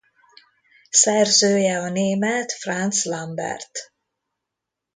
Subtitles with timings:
[0.89, 3.91] Szerzője a német Franz Lambert.